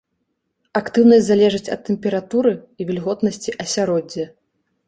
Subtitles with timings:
[0.79, 4.25] Актыўнасць залежыць ад тэмпературы і вільготнасці асяроддзя.